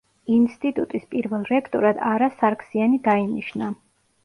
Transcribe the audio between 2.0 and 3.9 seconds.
არა სარგსიანი დაინიშნა.